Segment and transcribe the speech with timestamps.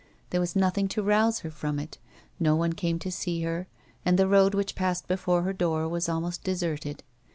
[0.31, 1.99] There was nothing to rouse her from it,
[2.39, 3.67] no one came to see her,
[4.03, 7.03] and the road which passed before her door was almost deserted.